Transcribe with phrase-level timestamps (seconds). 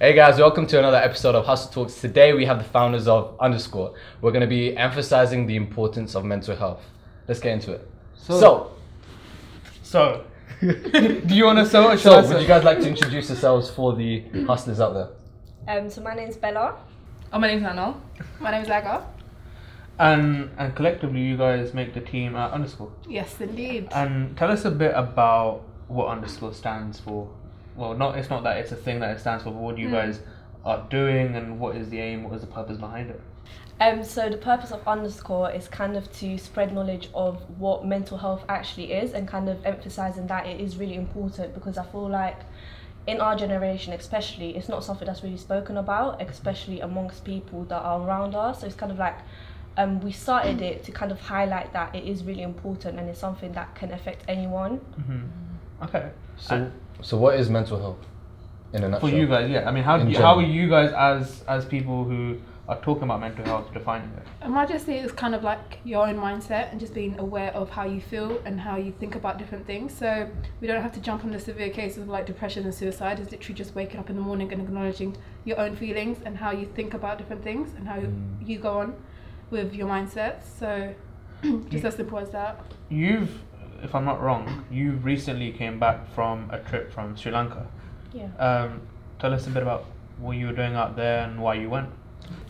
[0.00, 2.00] Hey guys, welcome to another episode of Hustle Talks.
[2.00, 3.94] Today we have the founders of Underscore.
[4.20, 6.82] We're going to be emphasizing the importance of mental health.
[7.26, 7.88] Let's get into it.
[8.14, 8.70] So- So,
[9.82, 10.24] So,
[10.60, 11.98] do you want to sell it?
[11.98, 12.40] so, would sell?
[12.40, 15.08] you guys like to introduce yourselves for the hustlers out there?
[15.66, 16.76] Um, so my name's Bella.
[17.32, 17.94] Oh, my name's Anna.
[18.40, 19.04] My name's Aga.
[19.98, 22.92] And and collectively, you guys make the team at underscore.
[23.08, 23.88] Yes, indeed.
[23.92, 27.28] And tell us a bit about what underscore stands for.
[27.78, 29.88] Well, not it's not that it's a thing that it stands for, but what you
[29.88, 30.20] guys
[30.64, 33.20] are doing and what is the aim, what is the purpose behind it?
[33.80, 38.18] Um, so the purpose of underscore is kind of to spread knowledge of what mental
[38.18, 42.08] health actually is and kind of emphasizing that it is really important because I feel
[42.08, 42.40] like
[43.06, 47.80] in our generation especially it's not something that's really spoken about especially amongst people that
[47.80, 49.16] are around us so it's kind of like
[49.78, 53.18] um, we started it to kind of highlight that it is really important and it's
[53.20, 55.22] something that can affect anyone hmm
[55.84, 56.10] Okay.
[56.36, 56.72] So, And-
[57.02, 57.98] so what is mental health
[58.72, 59.10] in a nutshell?
[59.10, 59.68] For you guys, yeah.
[59.68, 63.04] I mean, how do you, how are you guys as as people who are talking
[63.04, 64.26] about mental health defining it?
[64.42, 67.50] I might just say it's kind of like your own mindset and just being aware
[67.54, 69.96] of how you feel and how you think about different things.
[69.96, 70.28] So
[70.60, 73.20] we don't have to jump on the severe cases of like depression and suicide.
[73.20, 76.50] It's literally just waking up in the morning and acknowledging your own feelings and how
[76.50, 78.46] you think about different things and how Mm.
[78.46, 78.94] you go on
[79.50, 80.42] with your mindset.
[80.58, 80.94] So
[81.70, 82.60] just as simple as that.
[82.90, 83.30] You've,
[83.82, 87.66] if I'm not wrong, you recently came back from a trip from Sri Lanka.
[88.12, 88.80] yeah Um,
[89.18, 89.84] tell us a bit about
[90.18, 91.88] what you were doing out there and why you went.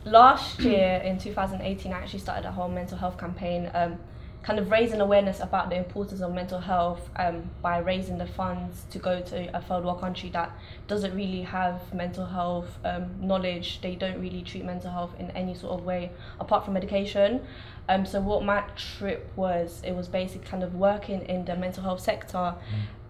[0.05, 3.99] last year in 2018 i actually started a whole mental health campaign um,
[4.49, 8.87] kind of raising awareness about the importance of mental health um, by raising the funds
[8.89, 10.51] to go to a third world country that
[10.87, 13.79] doesn't really have mental health um, knowledge.
[13.83, 17.47] They don't really treat mental health in any sort of way apart from medication.
[17.91, 21.83] Um, so what my trip was it was basically kind of working in the mental
[21.83, 22.55] health sector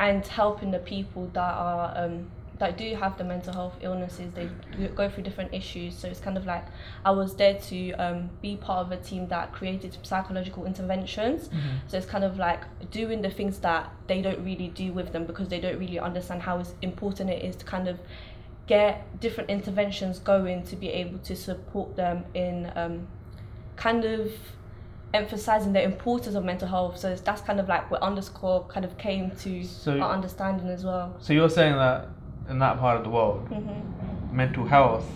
[0.01, 2.27] and helping the people that are um,
[2.59, 4.49] that do have the mental health illnesses they
[4.95, 5.97] go through different issues.
[5.97, 6.65] So it's kind of like
[7.05, 11.51] i was there to um, be part of a team that created psychological interventions.
[11.87, 15.25] So it's kind of like doing the things that they don't really do with them
[15.25, 17.99] because they don't really understand how important it is to kind of
[18.67, 23.07] get different interventions going to be able to support them in um,
[23.77, 24.31] kind of
[25.15, 26.99] emphasizing the importance of mental health.
[26.99, 30.85] So that's kind of like where underscore kind of came to So- our understanding as
[30.85, 31.17] well.
[31.19, 32.09] So you're saying that
[32.49, 33.81] in that part of the world, hmm
[34.31, 35.07] mental health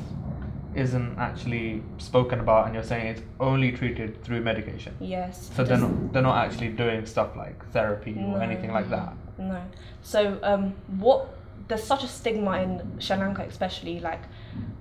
[0.75, 4.95] isn't actually spoken about, and you're saying it's only treated through medication.
[5.01, 9.13] yes So they're not they're not actually doing stuff like therapy or anything like that.
[9.39, 9.61] No.
[10.03, 11.29] So um, what?
[11.69, 14.23] There's such a stigma in Sri Lanka, especially like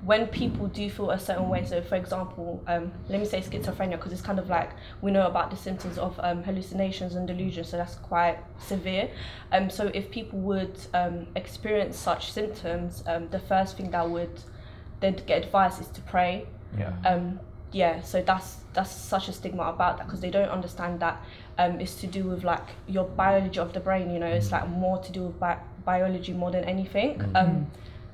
[0.04, 1.64] when people do feel a certain way.
[1.66, 5.28] So, for example, um, let me say schizophrenia, because it's kind of like we know
[5.28, 7.70] about the symptoms of um, hallucinations and delusions.
[7.70, 9.10] So that's quite severe.
[9.52, 14.42] Um, so if people would um, experience such symptoms, um, the first thing that would
[15.02, 16.46] they'd get advice is to pray
[16.78, 16.94] Yeah.
[17.06, 17.40] um,
[17.72, 21.22] yeah, so that's that's such a stigma about that because they don't understand that
[21.58, 24.10] um, it's to do with like your biology of the brain.
[24.12, 27.22] You know, it's like more to do with bi- biology more than anything.
[27.36, 27.68] Um,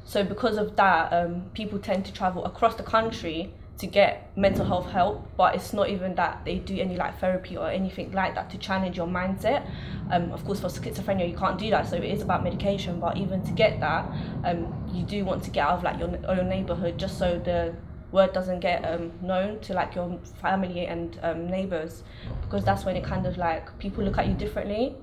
[0.07, 4.66] so because of that, um, people tend to travel across the country to get mental
[4.66, 8.34] health help, but it's not even that they do any like therapy or anything like
[8.34, 9.69] that to challenge your mindset.
[10.09, 13.01] Um, of course, for schizophrenia, you can't do that, so it is about medication.
[13.01, 14.09] But even to get that,
[14.46, 17.75] um, you do want to get out of like your your neighborhood just so the
[18.13, 22.03] word doesn't get um, known to like your family and um, neighbors,
[22.41, 24.96] because that's when it kind of like people look at you differently,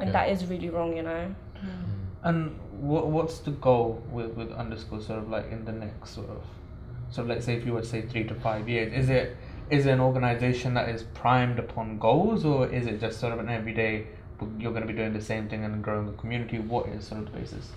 [0.00, 1.34] and that is really wrong, you know.
[2.24, 6.30] And what what's the goal with with underscore sort of like in the next sort
[6.30, 6.42] of
[7.10, 9.36] so let's say if you were to say three to five years, is it
[9.70, 13.40] is it an organization that is primed upon goals or is it just sort of
[13.40, 14.06] an everyday
[14.58, 16.58] you're going to be doing the same thing and growing the community?
[16.58, 17.72] What is sort of the basis?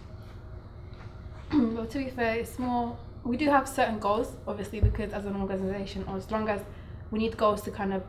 [1.53, 2.97] well, to be fair, it's more.
[3.23, 6.61] We do have certain goals, obviously, because as an organisation, or as long as
[7.11, 8.03] we need goals to kind of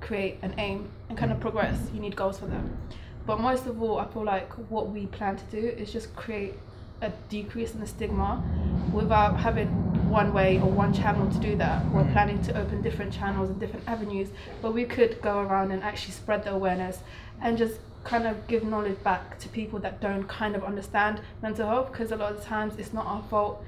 [0.00, 1.42] create an aim and kind of mm.
[1.42, 2.76] progress, you need goals for them.
[3.26, 6.54] But most of all, I feel like what we plan to do is just create
[7.00, 8.42] a decrease in the stigma
[8.92, 9.68] without having
[10.08, 11.84] one way or one channel to do that.
[11.90, 12.12] We're mm.
[12.12, 14.28] planning to open different channels and different avenues,
[14.60, 17.00] but we could go around and actually spread the awareness
[17.40, 21.66] and just kind of give knowledge back to people that don't kind of understand mental
[21.66, 23.64] health because a lot of the times it's not our fault.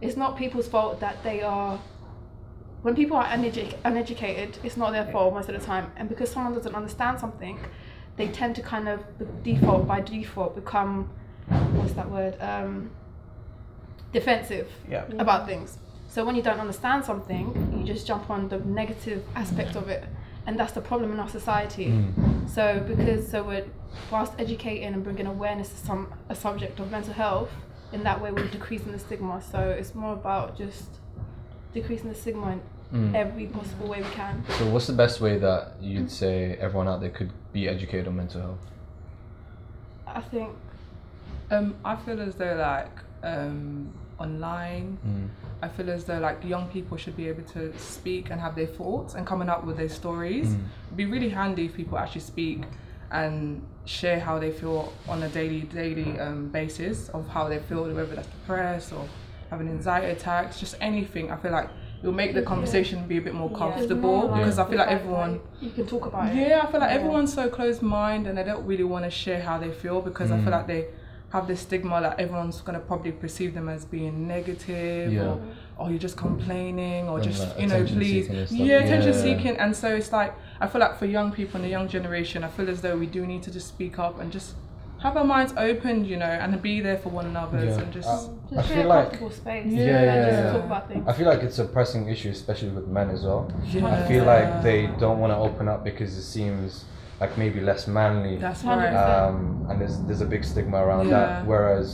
[0.00, 1.78] It's not people's fault that they are
[2.82, 5.90] when people are uneduc- uneducated, it's not their fault most of the time.
[5.96, 7.58] And because someone doesn't understand something,
[8.16, 9.00] they tend to kind of
[9.42, 11.10] default by default become
[11.48, 12.36] what's that word?
[12.40, 12.90] Um,
[14.12, 15.04] defensive Yeah.
[15.18, 15.78] about things.
[16.08, 20.04] So when you don't understand something, you just jump on the negative aspect of it,
[20.46, 21.86] and that's the problem in our society.
[21.88, 22.48] Mm.
[22.48, 23.64] So because so we're
[24.10, 27.50] whilst educating and bringing awareness to some a subject of mental health,
[27.92, 29.42] in that way we're decreasing the stigma.
[29.42, 30.88] So it's more about just
[31.72, 32.60] decreasing the stigma in
[32.94, 33.12] Mm.
[33.14, 34.44] every possible way we can.
[34.58, 38.16] So, what's the best way that you'd say everyone out there could be educated on
[38.16, 38.66] mental health?
[40.06, 40.50] I think
[41.50, 42.90] Um, I feel as though like
[43.24, 45.28] um, online, Mm.
[45.62, 48.66] I feel as though like young people should be able to speak and have their
[48.66, 50.48] thoughts and coming up with their stories.
[50.54, 50.60] Mm.
[50.86, 52.62] It'd be really handy if people actually speak
[53.10, 57.82] and share how they feel on a daily daily um, basis of how they feel,
[57.92, 59.06] whether that's depressed or
[59.50, 61.30] having anxiety attacks, just anything.
[61.30, 61.68] I feel like
[62.04, 62.46] it will make the Yeah.
[62.46, 63.58] conversation be a bit more Yeah.
[63.58, 65.40] comfortable There's more because I feel like everyone.
[65.62, 66.36] you can talk about it.
[66.36, 66.96] Yeah, I feel like Yeah.
[66.96, 70.30] everyone's so closed minded and they don't really want to share how they feel because
[70.30, 70.42] I Mm.
[70.44, 70.84] feel like they
[71.30, 75.22] have this stigma that everyone's gonna probably perceive them as being negative Yeah.
[75.30, 75.40] or
[75.78, 78.58] oh you're just complaining or And, just like, you know please seeking and stuff.
[78.60, 81.70] yeah attention seeking and so it's like I feel like for young people in the
[81.70, 84.54] young generation I feel as though we do need to just speak up and just
[85.04, 87.78] have our minds opened you know and be there for one another Yeah.
[87.80, 88.18] and just Uh,
[88.54, 89.66] Just share feel a like- comfortable space.
[89.72, 90.52] Yeah, and yeah, just yeah.
[90.52, 91.04] talk about things.
[91.08, 93.42] I feel like it's a pressing issue, especially with men as well.
[93.64, 93.86] yeah.
[93.86, 96.84] I feel like they don't want to open up because it seems
[97.20, 98.34] like maybe less manly.
[98.38, 98.76] that's 100%.
[98.76, 99.36] right um,
[99.68, 101.18] and there's there's a big stigma around Yeah.
[101.20, 101.46] that.
[101.46, 101.88] Whereas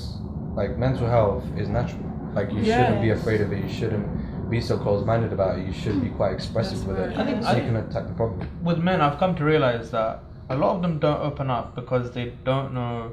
[0.60, 2.04] like mental health is natural.
[2.38, 3.58] Like you shouldn't be afraid of it.
[3.66, 4.06] You shouldn't
[4.54, 5.62] be so close-minded about it.
[5.66, 7.10] You should be quite expressive That's with right.
[7.10, 8.48] it, I think- so I you can attack the problem.
[8.68, 10.12] with men, I've come to realize that
[10.50, 13.12] a lot of them don't open up because they don't know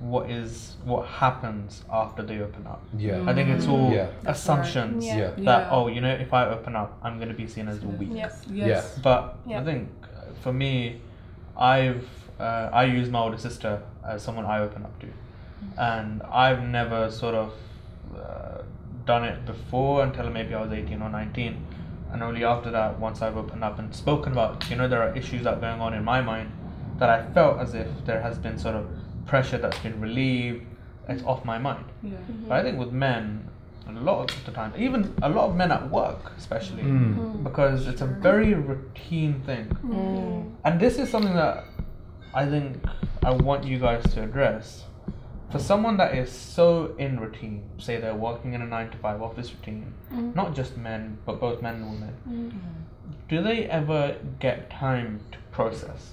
[0.00, 2.80] what is what happens after they open up.
[2.96, 3.24] Yeah.
[3.26, 4.06] I think it's all Yeah.
[4.26, 5.16] assumptions Yeah.
[5.16, 5.44] Yeah.
[5.44, 8.10] that oh, you know, if I open up, I'm going to be seen as weak.
[8.12, 8.32] Yep.
[8.50, 9.60] yes But Yeah.
[9.60, 11.00] I think uh, for me,
[11.56, 12.06] I've
[12.38, 15.08] uh, I use my older sister as someone I open up to,
[15.76, 17.52] and I've never sort of
[18.16, 18.62] uh,
[19.04, 21.66] done it before until maybe I was eighteen or nineteen,
[22.12, 25.16] and only after that, once I've opened up and spoken about, you know, there are
[25.16, 26.52] issues that are going on in my mind,
[26.98, 28.86] that I felt as if there has been sort of
[29.26, 30.64] pressure that's been relieved,
[31.08, 31.84] it's off my mind.
[32.02, 32.16] yeah
[32.48, 33.48] But I think with men,
[33.88, 37.42] a lot of the time, even a lot of men at work, especially Mm.
[37.42, 39.66] because it's a very routine thing.
[39.82, 40.52] Mm.
[40.64, 41.64] And this is something that
[42.34, 42.76] I think
[43.24, 44.84] I want you guys to address.
[45.50, 49.22] For someone that is so in routine, say they're working in a nine to five
[49.22, 50.34] office routine, Mm.
[50.34, 52.50] not just men, but both men and women, Mm.
[53.28, 56.12] do they ever get time to process?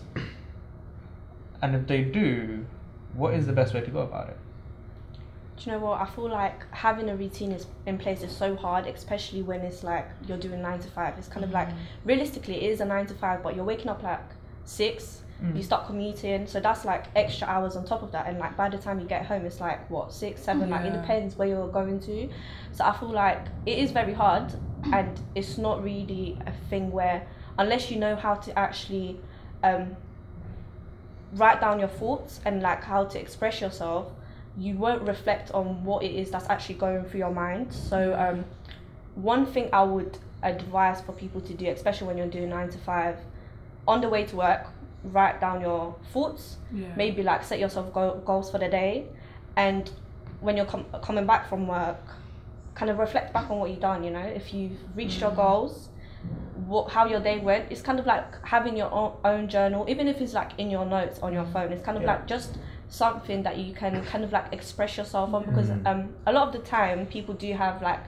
[1.65, 2.63] And if they do,
[3.15, 4.37] what is the best way to go about it?
[5.57, 5.99] Do you know what?
[5.99, 9.83] I feel like having a routine is in place is so hard, especially when it's
[9.83, 11.17] like you're doing nine to five.
[11.17, 11.69] It's kind of like
[12.03, 14.21] realistically it is a nine to five, but you're waking up like
[14.63, 15.23] six.
[15.41, 15.57] Mm.
[15.57, 18.27] You start commuting, so that's like extra hours on top of that.
[18.27, 20.69] And like by the time you get home, it's like what six, seven.
[20.69, 22.29] Like it depends where you're going to.
[22.73, 24.53] So I feel like it is very hard,
[24.93, 27.25] and it's not really a thing where
[27.57, 29.19] unless you know how to actually
[29.63, 29.95] um,
[31.35, 34.07] write down your thoughts and like how to express yourself.
[34.57, 37.73] You won't reflect on what it is that's actually going through your mind.
[37.73, 38.45] So um,
[39.15, 42.77] one thing i would advise for people to do especially when you're doing nine to
[42.79, 43.17] five
[43.87, 44.67] on the way to work
[45.11, 46.57] write down your thoughts.
[46.73, 46.87] Yeah.
[46.95, 49.05] Maybe like set yourself go- goals for the day.
[49.55, 49.89] And
[50.41, 51.99] when you're com- coming back from work
[52.73, 54.19] kind of reflect back on what you've done you know?
[54.19, 55.89] If you've reached your goals
[56.65, 60.07] what how your day went it's kind of like having your own, own journal even
[60.07, 62.13] if it's like in your notes on your phone it's kind of Yeah.
[62.13, 62.57] like just
[62.89, 65.85] something that you can kind of like express yourself on because Mhm.
[65.85, 67.99] um a lot of the time people do have like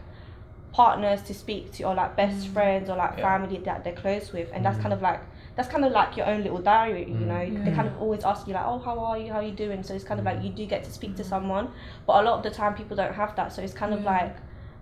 [0.74, 3.24] partners to speak to or like best friends or like Yeah.
[3.24, 4.82] family that they're close with and that's Mhm.
[4.84, 5.22] kind of like
[5.56, 7.28] that's kind of like your own little diary you Mm.
[7.28, 9.54] know they kind of always ask you like oh how are you how are you
[9.54, 11.70] doing so it's kind of like you do get to speak to someone
[12.06, 14.36] but a lot of the time people don't have that so it's kind of like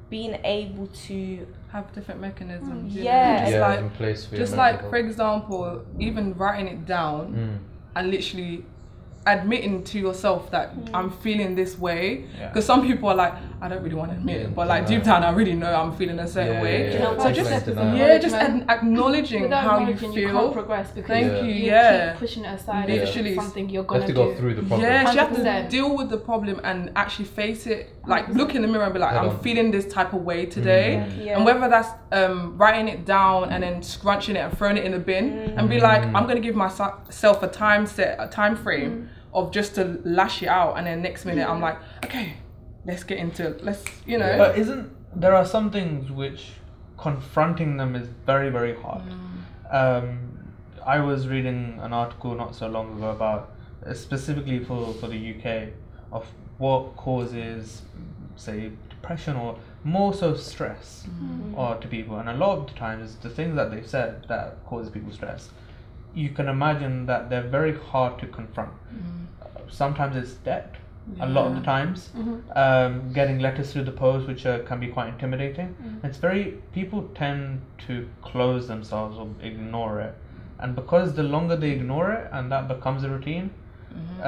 [0.10, 3.40] being able to have different mechanisms you know, Yeah.
[3.40, 7.58] just yeah, like in place for just like for example even writing it down Mm.
[7.98, 8.66] and literally
[9.28, 12.48] admitting to yourself that I'm feeling this way Yeah.
[12.50, 15.04] because some people are like I don't really want to admit it but like deep
[15.04, 17.24] down I really know I'm feeling a certain Yeah, way yeah, Do you know yeah.
[17.24, 17.96] so just Explain to them.
[17.96, 21.42] yeah just ad- acknowledging Without how you acknowledging, you can't feel progress because Thank Yeah.
[21.42, 22.12] you, you yeah.
[22.12, 22.96] keep pushing it aside Yeah.
[22.96, 23.36] as Literally.
[23.36, 26.10] something you're gonna have to go through the problem yeah, you have to deal with
[26.10, 27.90] the problem and actually face it.
[28.06, 29.40] Like look in the mirror and be like, Head I'm on.
[29.40, 31.04] feeling this type of way today.
[31.10, 31.26] Mm.
[31.26, 31.36] Yeah.
[31.38, 34.92] And whether that's um, writing it down and then scrunching it and throwing it in
[34.92, 36.16] the bin and be like, Mm.
[36.16, 40.48] I'm gonna give myself a time set, a time frame of just to lash it
[40.48, 42.38] out, and then next minute I'm like, okay,
[42.86, 43.64] let's get into it.
[43.64, 44.38] Let's, you know.
[44.38, 46.54] But isn't there are some things which
[46.98, 49.04] confronting them is very very hard.
[49.70, 50.54] Um,
[50.86, 53.52] I was reading an article not so long ago about
[53.86, 55.74] uh, specifically for for the UK
[56.12, 56.26] of
[56.58, 57.82] what causes
[58.38, 61.08] say depression or more so stress
[61.56, 64.64] or to people and a lot of the times the things that they've said that
[64.66, 65.50] causes people stress
[66.24, 68.72] you can imagine that they're very hard to confront
[69.42, 70.76] Uh, sometimes it's debt
[71.22, 72.04] a lot of the times.
[72.20, 72.38] Mhm.
[72.62, 75.68] Um, getting letters through the post, which uh, can be quite intimidating.
[75.74, 76.06] Mm-hmm.
[76.08, 76.44] It's very
[76.78, 77.94] people tend to
[78.30, 80.16] close themselves or ignore it,
[80.60, 83.52] and because the longer they ignore it, and that becomes a routine,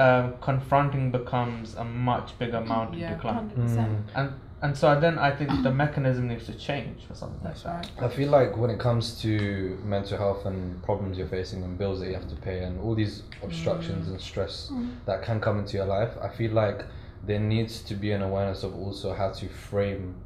[0.04, 3.14] um, confronting becomes a much bigger mountain Yeah.
[3.14, 3.50] to climb.
[3.50, 3.90] 100%.
[4.14, 4.28] And
[4.60, 7.90] and so then I think the mechanism needs to change for something like That's that.
[8.00, 8.10] right.
[8.10, 12.00] I feel like when it comes to mental health and problems you're facing and bills
[12.00, 14.12] that you have to pay and all these obstructions mm.
[14.12, 14.90] and stress mm.
[15.06, 16.84] that can come into your life, I feel like
[17.24, 20.16] there needs to be an awareness of also how to frame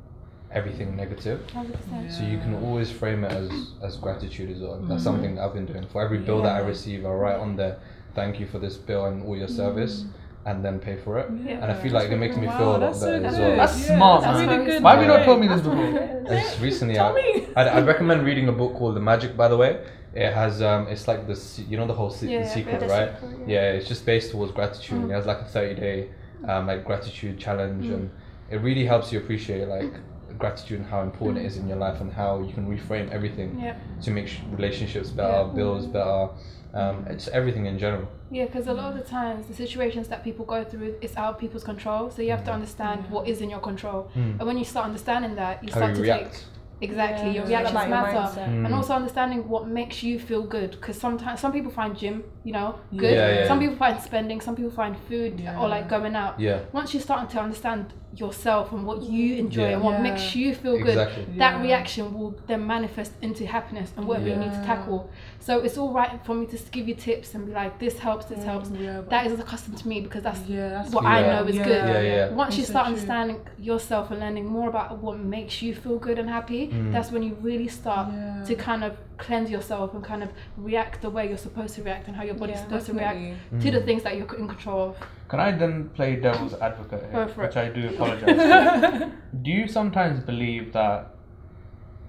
[0.51, 1.41] everything negative.
[1.49, 2.11] 100%.
[2.11, 3.51] So you can always frame it as,
[3.83, 4.77] as gratitude as well.
[4.77, 4.99] That's mm-hmm.
[4.99, 5.87] something I've been doing.
[5.89, 7.79] For every bill that I receive, I write on there,
[8.15, 10.13] thank you for this bill and all your service, mm.
[10.45, 11.31] And then pay for it.
[11.45, 11.63] Yeah.
[11.63, 13.39] And I feel like it makes me Wow, feel a lot that's so better as
[13.39, 13.57] well.
[13.57, 14.49] That's Yeah, smart, that's man.
[14.49, 14.83] really good.
[14.83, 15.25] Why have you not Yeah.
[15.27, 16.09] told me this before?
[16.37, 16.95] It's recently.
[16.95, 17.47] Tell I, me.
[17.57, 19.37] I'd, I'd recommend reading a book called The Magic.
[19.37, 19.85] By the way,
[20.15, 22.55] it has um, it's like the se- you know the whole se- Yeah, the yeah,
[22.55, 23.11] secret, The right?
[23.21, 25.01] Secret, Yeah, it's just based towards gratitude.
[25.03, 25.11] Mm.
[25.11, 26.09] It has like a thirty day
[26.49, 28.11] um, like gratitude challenge, and
[28.51, 29.93] it really helps you appreciate like
[30.39, 33.61] gratitude and how important it is in your life and how you can reframe everything
[33.61, 33.75] Yeah.
[34.03, 35.55] to make sh- relationships better, Yeah.
[35.55, 36.29] bills better,
[36.75, 38.09] um, it's everything in general.
[38.31, 41.35] Yeah, because a lot of the times the situations that people go through is out
[41.35, 42.11] of people's control.
[42.11, 44.11] So you have to understand what is in your control.
[44.17, 44.39] Mm.
[44.39, 46.33] And when you start understanding that, you How start you to react.
[46.33, 46.43] take
[46.81, 48.41] exactly Yeah, your reactions about your matter.
[48.41, 48.49] mindset.
[48.49, 48.65] Mm.
[48.67, 50.71] And also understanding what makes you feel good.
[50.73, 53.13] Because sometimes some people find gym, you know, good.
[53.15, 53.69] Yeah, yeah, some yeah.
[53.69, 54.41] people find spending.
[54.41, 55.61] Some people find food Yeah.
[55.61, 56.41] or like going out.
[56.41, 59.75] Yeah, Once you start to understand yourself and what you enjoy Yeah.
[59.75, 60.03] and what Yeah.
[60.03, 61.25] makes you feel good, exactly.
[61.39, 61.63] that Yeah.
[61.63, 65.11] reaction will then manifest into happiness and whatever you need to tackle.
[65.41, 68.27] So it's all right for me to give you tips and be like, this helps,
[68.27, 68.71] this helps.
[68.71, 71.33] Yeah, but- That is accustomed to me because that's yeah, that's what I yeah.
[71.41, 71.65] know is yeah.
[71.65, 71.85] good.
[71.89, 72.31] Yeah, yeah.
[72.35, 75.99] once you It's so start understanding yourself and learning more about what makes you feel
[75.99, 76.93] good and happy, Mm.
[76.93, 78.45] that's when you really start Yeah.
[78.45, 82.09] to kind of cleanse yourself and kind of react the way you're supposed to react
[82.09, 82.65] and how your body's Yeah.
[82.65, 83.29] supposed to Definitely.
[83.29, 83.87] react to the hmm.
[83.87, 84.97] things that you're in control of.
[85.29, 87.47] Can I then play devil's advocate here, Go for it.
[87.47, 89.11] which I do apologize.
[89.43, 91.15] do you sometimes believe that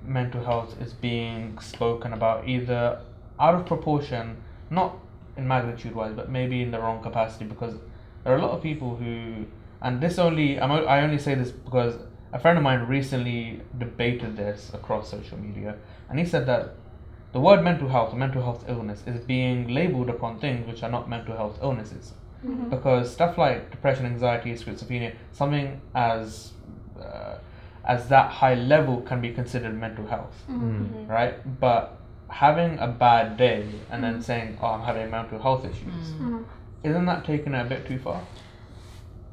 [0.03, 2.99] mental health is being spoken about either
[3.39, 4.37] out of proportion,
[4.69, 4.97] not
[5.37, 7.45] in magnitude wise, but maybe in the wrong capacity?
[7.45, 7.75] Because
[8.23, 9.45] there are a lot of people who,
[9.81, 11.95] and this only I'm, o- I only say this because
[12.33, 15.75] a friend of mine recently debated this across social media,
[16.09, 16.75] and he said that
[17.33, 20.89] the word mental health, or mental health illness, is being labeled upon things which are
[20.89, 22.13] not mental health illnesses
[22.69, 26.51] because stuff like depression, anxiety, schizophrenia, something as
[27.01, 27.35] uh,
[27.85, 31.07] as that high level can be considered mental health, Mm.
[31.09, 31.35] right?
[31.59, 31.97] But
[32.29, 36.43] having a bad day and then saying, "Oh, I'm having mental health issues," Mhm.
[36.83, 38.21] isn't that taking it a bit too far?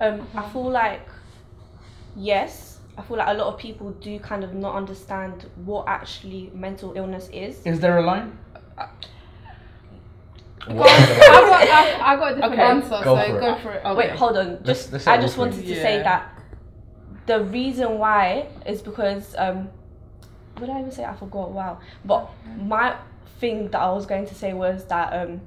[0.01, 1.07] Um, I feel like
[2.17, 2.70] yes,
[3.01, 6.93] I feel like a lot of people do kind of not understand what actually mental
[6.97, 7.65] illness is.
[7.65, 8.37] Is there a line?
[10.67, 12.63] What- I got, I, I got a different Okay.
[12.63, 13.41] answer, Go so for it.
[13.41, 13.97] go for it.
[13.97, 14.47] Wait, hold on.
[14.51, 16.39] Let's- Just let's I just wanted to say that
[17.25, 19.71] the reason why is because um,
[20.59, 21.05] what did I even say?
[21.07, 21.53] I forgot.
[21.53, 21.81] Wow.
[22.05, 22.29] But
[22.59, 22.97] my
[23.39, 25.41] thing that I was going to say was that um,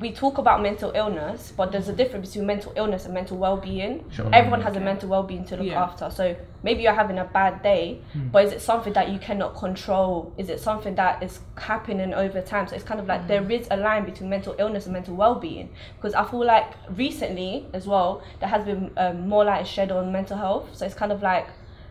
[0.00, 4.04] we talk about mental illness, but there's a difference between mental illness and mental well-being.
[4.10, 4.28] Sure.
[4.32, 5.82] Everyone has a mental well-being to look Yeah.
[5.82, 6.10] after.
[6.10, 8.00] So maybe you're having a bad day,
[8.32, 10.32] but is it something that you cannot control?
[10.36, 12.66] Is it something that is happening over time?
[12.68, 15.70] So it's kind of like there is a line between mental illness and mental well-being.
[15.96, 20.12] Because I feel like recently as well, there has been um, more light shed on
[20.12, 20.68] mental health.
[20.72, 21.46] So it's kind of like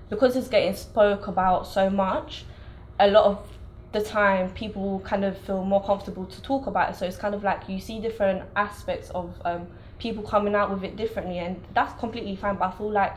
[0.09, 2.45] because it's getting spoke about so much,
[2.99, 3.39] a lot of
[3.95, 6.95] the time people kind of feel more comfortable to talk about it.
[6.97, 9.67] So it's kind of like you see different aspects of um,
[9.99, 12.57] people coming out with it differently, and that's completely fine.
[12.57, 13.13] But I feel like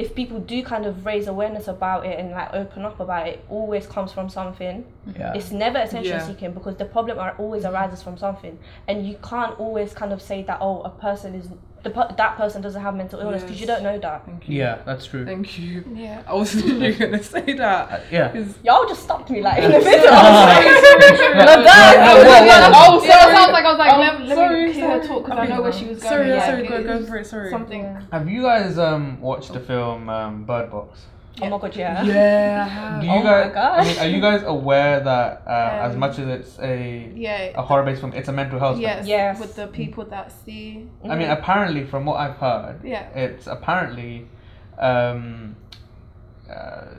[0.00, 3.34] if people do kind of raise awareness about it and like open up about it,
[3.34, 4.84] it always comes from something.
[5.16, 5.34] Yeah.
[5.34, 6.26] It's never attention Yeah.
[6.26, 10.20] seeking because the problem are always arises from something, and you can't always kind of
[10.20, 11.46] say that oh a person is
[11.82, 14.26] the per- that person doesn't have mental illness because you don't know that.
[14.26, 14.58] Thank you.
[14.58, 15.24] Yeah, that's true.
[15.24, 15.84] Thank you.
[15.94, 16.22] Yeah.
[16.26, 17.90] I was literally gonna say that.
[17.90, 18.28] Uh, yeah.
[18.32, 20.08] 'Cause- Y'all just stopped me like in the middle.
[20.12, 22.72] I was Sorry, like, sorry, sorry.
[22.74, 23.64] Oh, sorry.
[23.64, 25.08] I was like, Oh, let, let sorry, me hear her sorry.
[25.08, 26.10] talk because I know where she was going.
[26.12, 27.50] Sorry, yeah, sorry, it go, go is for it, sorry.
[27.50, 27.96] Something.
[28.12, 31.00] Have you guys um watched the film um, Bird Box?
[31.42, 32.02] Oh my god, yeah.
[32.02, 33.54] Yeah, Do you Oh my guys?
[33.54, 37.52] I mean, are you guys aware that uh, as Um, much as it's a Yeah.
[37.54, 38.82] a horror based film, it's a mental health film?
[38.82, 39.06] Yes.
[39.06, 39.40] Yes.
[39.40, 40.88] With the people that see.
[41.08, 43.04] I mean, apparently, from what I've heard, Yeah.
[43.14, 44.26] it's apparently,
[44.78, 45.56] um,
[46.50, 46.94] uh,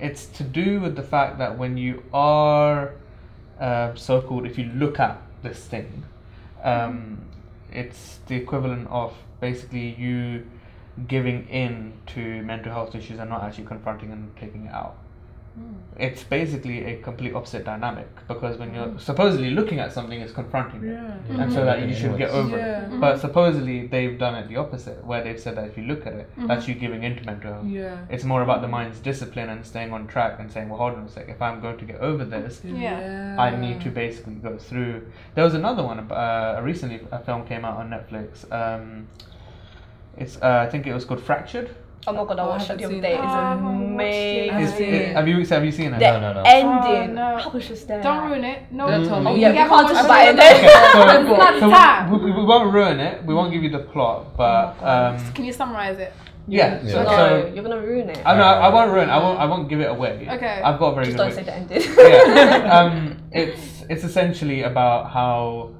[0.00, 2.92] it's to do with the fact that when you are,
[3.60, 6.04] uh, so called, if you look at this thing,
[6.62, 7.18] um,
[7.72, 10.44] it's the equivalent of basically you
[11.06, 14.96] giving in to mental health issues and not actually confronting and taking it out.
[15.98, 20.84] it's basically a complete opposite dynamic because when you're supposedly looking at something, it's confronting
[20.84, 21.42] it, Yeah.
[21.42, 22.82] and so that you should get over Yeah.
[22.94, 23.00] it.
[23.00, 26.12] But supposedly they've done it the opposite, where they've said that if you look at
[26.12, 27.66] it, that's you giving into mental health.
[27.66, 27.96] Yeah.
[28.08, 31.02] It's more about the mind's discipline and staying on track and saying, well, hold on
[31.06, 33.34] a sec, if I'm going to get over this, Yeah.
[33.36, 35.06] I need to basically go through.
[35.34, 35.98] There was another one.
[35.98, 38.30] Uh, recently, a film came out on Netflix.
[38.52, 39.08] Um,
[40.20, 41.70] it's uh, I think it was called Fractured.
[42.06, 43.14] Oh my god, I Oh, watched that the other day.
[43.14, 44.52] It's I haven't it.
[44.52, 45.16] I've Is- it- it.
[45.16, 45.98] have you have you seen it?
[45.98, 46.42] The No, no, no.
[46.46, 47.10] ending.
[47.10, 47.26] Oh, no.
[47.44, 48.00] I was just there.
[48.02, 48.62] Don't ruin it.
[48.72, 48.86] No.
[48.88, 49.30] Don't tell me.
[49.30, 50.36] Oh yeah, we Yeah, can't but talk about it.
[50.36, 50.54] then.
[50.64, 53.24] Okay, so, so we, we, we won't ruin it.
[53.26, 56.12] We won't give you the plot, but Oh, um, Can you summarize it?
[56.46, 56.80] yeah.
[56.82, 56.92] Yeah.
[56.92, 58.22] So, no, so you're gonna ruin it.
[58.24, 59.10] I know I won't ruin.
[59.10, 59.38] I won't.
[59.40, 60.26] I won't give it away.
[60.30, 60.62] Okay.
[60.64, 61.24] I've got a very Just good.
[61.24, 61.82] don't say the ending.
[61.98, 62.72] yeah.
[62.78, 65.74] Um, it's it's essentially about how,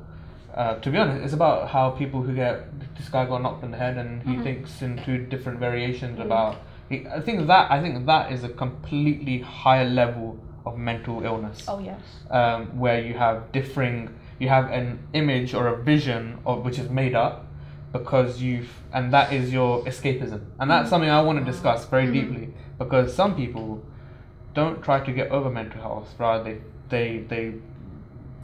[0.58, 3.70] uh, to be honest, it's about how people who get this guy got knocked in
[3.70, 6.56] the head and he thinks in two different variations about.
[6.90, 10.36] He, I think that I think that is a completely higher level
[10.66, 11.64] of mental illness.
[11.68, 12.00] oh yes.
[12.30, 16.90] um, where you have differing you have an image or a vision of which is
[16.90, 17.46] made up
[17.92, 22.12] because you've and that is your escapism and that's something i want to discuss very
[22.12, 23.82] deeply because some people
[24.54, 27.54] don't try to get over mental health rather they they they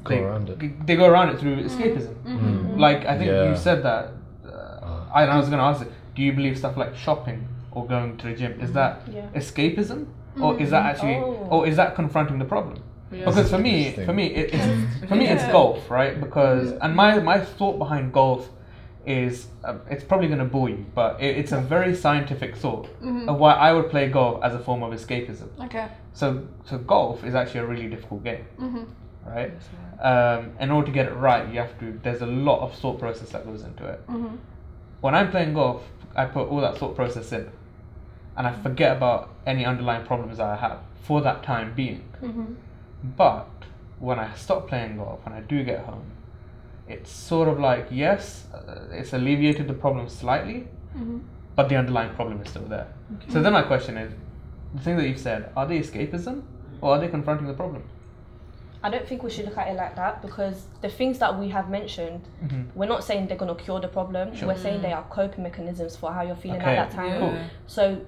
[0.05, 0.87] Go they, around it.
[0.87, 2.79] they go around it through escapism Mm.
[2.79, 3.49] like i think Yeah.
[3.51, 4.03] you said that
[4.47, 7.87] uh, I, I was going to ask it do you believe stuff like shopping or
[7.87, 9.27] going to the gym is that Yeah.
[9.35, 10.07] escapism
[10.41, 11.49] or is that actually Oh.
[11.55, 12.79] or is that confronting the problem
[13.11, 13.25] Yeah.
[13.27, 14.69] because for me for me it, it's
[15.09, 18.43] for me it's golf right because and my my thought behind golf
[19.07, 19.35] is
[19.65, 22.87] uh, it's probably going to bore you but it, it's a very scientific thought
[23.31, 25.87] of why i would play golf as a form of escapism Okay.
[26.21, 26.27] so
[26.69, 28.85] so golf is actually a really difficult game Mhm.
[29.27, 29.53] Right
[30.01, 32.99] um, in order to get it right you have to there's a lot of thought
[32.99, 34.37] process that goes into it Mhm.
[35.01, 35.83] when i'm playing golf
[36.17, 37.49] i put all that thought process in
[38.37, 42.55] and i forget about any underlying problems that i have for that time being Mhm.
[43.17, 43.47] but
[44.01, 46.03] when I stop playing golf, when I do get home,
[46.89, 50.67] it's sort of like yes, uh, it's alleviated the problem slightly,
[50.97, 51.21] Mhm.
[51.55, 52.89] but the underlying problem is still there.
[53.29, 54.13] So then my question is,
[54.75, 56.43] the thing that you've said, are they escapism
[56.83, 57.85] or are they confronting the problem?
[58.85, 61.49] I don't think we should look at it like that because the things that we
[61.49, 62.67] have mentioned, Mhm.
[62.75, 64.35] we're not saying they're gonna cure the problem.
[64.35, 64.49] Sure.
[64.49, 67.19] We're saying they are coping mechanisms for how you're feeling Okay, at that time.
[67.19, 67.33] cool.
[67.33, 67.45] Yeah.
[67.67, 67.99] So,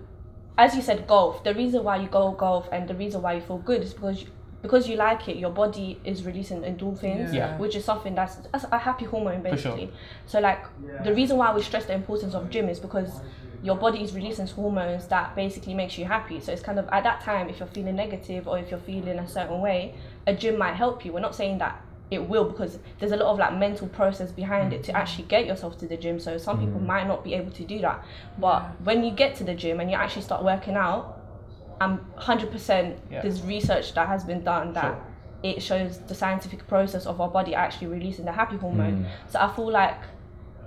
[0.59, 1.43] as you said, golf.
[1.45, 4.23] The reason why you go golf and the reason why you feel good is because
[4.23, 4.29] you,
[4.63, 5.37] because you like it.
[5.37, 7.57] Your body is releasing endorphins, Yeah.
[7.57, 9.73] which is something that's, that's a happy hormone For sure.
[9.77, 9.93] basically.
[10.27, 10.63] So, like
[11.05, 13.21] the reason why we stress the importance of gym is because
[13.67, 16.39] your body is releasing hormones that basically makes you happy.
[16.41, 19.19] So it's kind of at that time, if you're feeling negative or if you're feeling
[19.19, 19.95] a certain way,
[20.29, 21.13] a gym might help you.
[21.13, 24.73] We're not saying that it will because there's a lot of like mental process behind
[24.73, 26.21] it to actually get yourself to the gym.
[26.21, 28.05] So some people might not be able to do that.
[28.39, 31.21] But when you get to the gym and you actually start working out,
[31.81, 33.23] I'm 100% Yeah.
[33.23, 35.03] there's research that has been done that Sure.
[35.43, 38.99] it shows the scientific process of our body actually releasing the happy hormone.
[39.05, 39.31] Mm.
[39.33, 39.99] So I feel like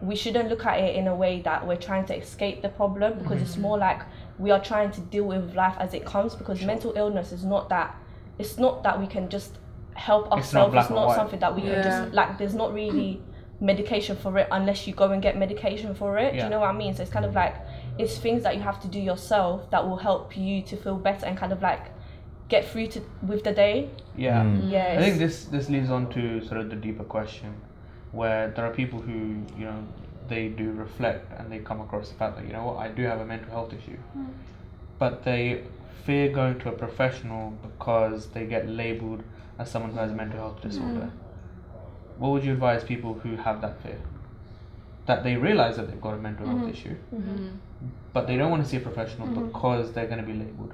[0.02, 3.18] we shouldn't look at it in a way that we're trying to escape the problem
[3.20, 4.02] because it's more like
[4.38, 7.70] we are trying to deal with life as it comes because mental illness is not
[7.70, 7.96] that
[8.38, 9.58] it's not that we can just
[9.96, 11.16] help It's not ourselves black it's and not white.
[11.18, 13.22] something that we can just like there's not really
[13.62, 16.70] medication for it unless you go and get medication for it do you know what
[16.70, 16.96] i mean?
[16.96, 17.56] So it's kind of like
[17.98, 21.26] it's things that you have to do yourself that will help you to feel better
[21.26, 21.88] and kind of like
[22.48, 23.90] get through to with the day.
[24.18, 24.42] Yeah.
[24.44, 24.72] Mm.
[24.72, 27.54] yeah I think this this leads on to sort of the deeper question,
[28.12, 29.84] where there are people who you know
[30.28, 33.04] they do reflect and they come across the fact that you know what I do
[33.04, 34.26] have a mental health issue, hmm.
[34.98, 35.64] but they
[36.06, 39.24] fear going to a professional because they get labelled
[39.58, 41.12] as someone who has a mental health disorder.
[41.12, 42.20] Hmm.
[42.20, 44.00] What would you advise people who have that fear?
[45.06, 46.70] That they realize that they've got a mental health mm-hmm.
[46.70, 47.32] issue, mm-hmm.
[47.32, 47.88] Mm-hmm.
[48.14, 50.74] but they don't want to see a professional because they're going to be labelled.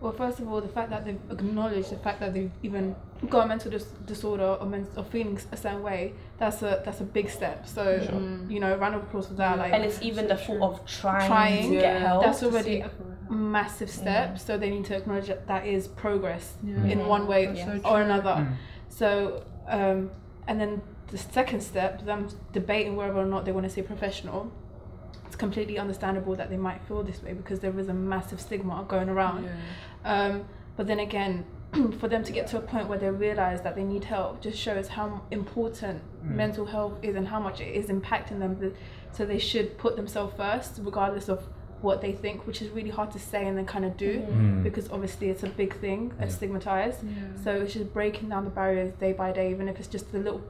[0.00, 2.94] Well, first of all, the fact that they've acknowledged the fact that they've even
[3.28, 7.00] got a mental dis- disorder or, men- or feeling a certain way, that's a that's
[7.00, 7.66] a big step.
[7.66, 8.12] So, Sure.
[8.14, 9.58] mm, you know, round of applause for that.
[9.58, 12.90] Like, and it's even the thought of trying, Trying, to get help that's already a
[13.32, 14.38] massive step.
[14.38, 17.06] So they need to acknowledge that that is progress in Mhm.
[17.08, 18.36] one way That's so or another.
[18.46, 18.52] Mm.
[18.88, 20.10] So, um,
[20.46, 23.84] and then the second step, them debating whether or not they want to see a
[23.84, 24.52] professional.
[25.28, 28.82] It's completely understandable that they might feel this way because there is a massive stigma
[28.88, 29.44] going around.
[29.44, 29.50] Yeah.
[30.14, 31.44] Um, but then again,
[32.00, 34.58] for them to get to a point where they realize that they need help just
[34.58, 36.30] shows how important Mm.
[36.34, 38.72] mental health is and how much it is impacting them.
[39.12, 41.44] So they should put themselves first, regardless of
[41.82, 44.62] what they think, which is really hard to say and then kind of do Mm.
[44.64, 47.04] because obviously it's a big thing, it's stigmatized.
[47.04, 47.12] Yeah.
[47.44, 50.18] So it's just breaking down the barriers day by day, even if it's just a
[50.18, 50.40] little.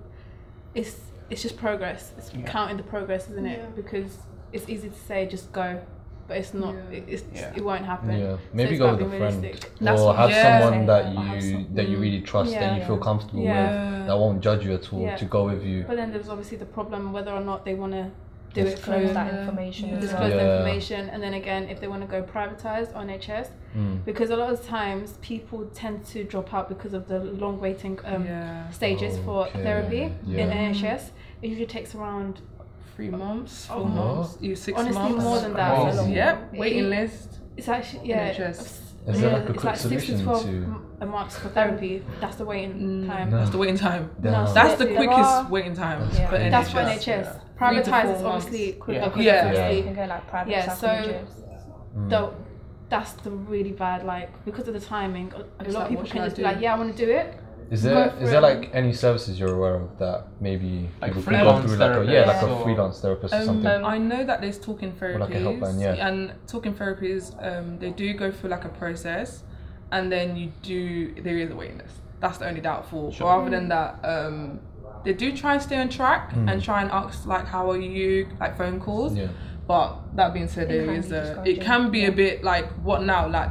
[0.75, 2.13] It's it's just progress.
[2.17, 2.47] It's Yeah.
[2.47, 3.59] counting the progress, isn't it?
[3.59, 3.67] Yeah.
[3.77, 4.17] Because
[4.53, 5.81] it's easy to say just go,
[6.27, 6.75] but it's not.
[6.75, 6.97] Yeah.
[6.99, 7.53] It, it's, Yeah.
[7.57, 8.11] it won't happen.
[8.19, 9.71] Yeah, maybe it's go with a friend realistic.
[9.81, 10.61] That's or have Yeah.
[10.61, 12.01] someone that you some- that you Mm.
[12.01, 12.61] really trust Yeah.
[12.61, 13.99] that you feel comfortable Yeah.
[13.99, 15.17] with that won't judge you at all Yeah.
[15.17, 15.85] to go with you.
[15.87, 18.07] But then there's obviously the problem whether or not they want to
[18.55, 20.01] do it disclose through that information Yeah.
[20.01, 20.39] disclose well.
[20.39, 24.03] the information, and then again, if they want to go privatized on NHS, Mm.
[24.07, 27.99] because a lot of times people tend to drop out because of the long waiting
[28.07, 28.69] um, yeah.
[28.71, 30.47] stages for Okay, therapy in yeah.
[30.51, 31.13] NHS.
[31.43, 32.41] It usually takes around
[32.99, 33.85] Three months, four Oh.
[33.85, 35.23] months, you six Honestly, months.
[35.25, 35.73] more than that.
[35.79, 35.87] Wow.
[35.87, 37.39] It's a long Yep, waiting It- list.
[37.57, 38.31] It's actually yeah.
[38.31, 38.61] NHS.
[38.61, 40.49] Is yeah, there like a it's like six to twelve to?
[41.01, 42.03] m- months for therapy.
[42.21, 43.31] That's the waiting Mm, time.
[43.31, 43.39] No.
[43.39, 44.11] That's the waiting time.
[44.21, 44.33] Damn.
[44.33, 46.51] No, That's the quickest are- waiting time That's for NHS.
[46.51, 47.07] That's for NHS.
[47.07, 47.33] Yeah.
[47.69, 48.99] Three Privatized is obviously quicker.
[48.99, 49.09] Yeah.
[49.11, 49.71] quicker, Yeah.
[49.71, 51.27] You can go like private Yeah, so- in.
[52.03, 52.11] Mm.
[52.11, 52.35] Though
[52.89, 55.33] that's the really bad like because of the timing.
[55.37, 56.97] A, a lot like, of people can should I just be like, yeah, I want
[56.97, 57.33] to do it.
[57.71, 58.43] Is Go there for is there it.
[58.43, 61.97] like any services you're aware of that maybe Like people can go freelance through like
[62.09, 63.85] a yeah like a freelance therapist or Um, something?
[63.85, 66.07] I know that there's talking therapies, like a helpline, yeah.
[66.09, 69.43] and talking therapies, um, they do go through like a process,
[69.93, 71.97] and then you do there is a waiting list.
[72.21, 73.13] That's the only doubtful.
[73.13, 73.27] Sure.
[73.27, 74.61] But other than that, um,
[75.05, 76.51] they do try and stay on track Mm.
[76.51, 79.15] and try and ask like how are you like phone calls.
[79.15, 79.29] yeah.
[79.67, 82.09] But that being said, It there can be a, it can be yeah.
[82.09, 83.29] a bit like what now?
[83.29, 83.51] Like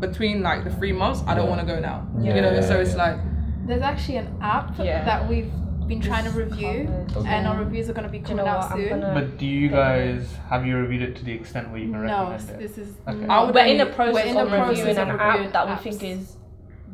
[0.00, 1.56] between like the three months, I don't Yeah.
[1.56, 2.06] want to go now.
[2.20, 3.04] Yeah, you know, yeah, so it's yeah.
[3.06, 3.18] like
[3.66, 5.04] There's actually an app Yeah.
[5.04, 5.50] that we've
[5.86, 7.26] been trying to review, Covered.
[7.28, 8.78] and our reviews are going to be Do you coming know out what?
[8.88, 9.00] Soon.
[9.00, 12.30] But do you guys have you reviewed it to the extent where you can No,
[12.30, 12.52] recommend it?
[12.52, 12.94] No, this is.
[13.06, 13.18] Okay.
[13.18, 15.08] not- I would we're in the only- process we're in the of process reviewing an
[15.18, 16.36] reviewing app that we think is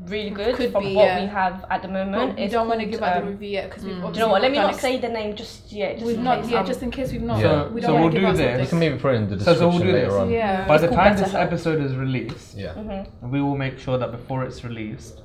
[0.09, 1.21] really good Could from be, what yeah.
[1.21, 2.31] we have at the moment.
[2.31, 3.95] But we It's don't want to called, give out um, the review yet because we've.
[3.95, 4.13] Mm.
[4.13, 4.43] Do you know what?
[4.43, 5.95] Let me not ex- say the name just yet.
[5.97, 7.39] Just We've in not, case, yeah, um, just in case we've not.
[7.39, 7.69] Yeah.
[7.69, 8.61] We So don't wanna we'll do out this.
[8.61, 10.15] We can maybe put it in the So- so we'll do later this.
[10.15, 10.31] on.
[10.31, 10.67] Yeah.
[10.67, 12.73] By It's the time this episode is released, Yeah.
[12.75, 13.07] mhm.
[13.31, 15.23] we will make sure that before it's released,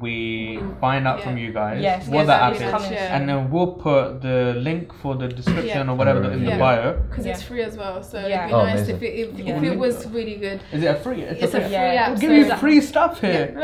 [0.00, 1.24] we find out Yeah.
[1.24, 3.16] from you guys Yes, what yes, that'd app is, yeah.
[3.16, 5.90] and then we'll put the link for the description Yeah.
[5.92, 6.94] or whatever in the bio.
[7.10, 8.02] because it's free as well.
[8.02, 8.26] So Yeah.
[8.46, 8.96] it'd be Oh, nice amazing.
[8.96, 9.56] if it if, Yeah.
[9.56, 10.60] if it was really good.
[10.72, 11.22] Is it a free?
[11.22, 11.68] It's, It's a a free.
[11.68, 12.02] free Yeah.
[12.02, 12.08] app.
[12.10, 13.54] We'll so you that- free stuff here.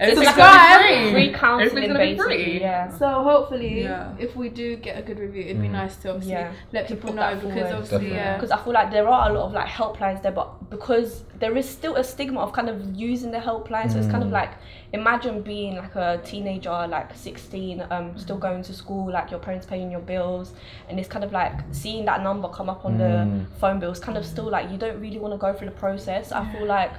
[0.00, 0.80] Everything's Subscribe.
[0.80, 2.44] gonna Free counseling Everything's basically.
[2.44, 2.60] free.
[2.60, 2.88] Yeah.
[2.88, 4.08] So hopefully, Yeah.
[4.18, 5.72] if we do get a good review, it'd be Mm.
[5.72, 6.48] nice to obviously Yeah.
[6.72, 8.34] let people know because obviously, yeah.
[8.34, 11.56] Because I feel like there are a lot of like helplines there, but because there
[11.56, 14.40] is still a stigma of kind of using the helpline, so it's kind of Mm.
[14.40, 14.50] like
[14.92, 19.66] imagine being like a teenager, like 16, um, still going to school, like your parents
[19.66, 20.52] paying your bills,
[20.88, 22.98] and it's kind of like seeing that number come up on Mm.
[22.98, 23.90] the phone bill.
[23.90, 26.32] It's kind of still like you don't really want to go through the process.
[26.32, 26.92] I feel like.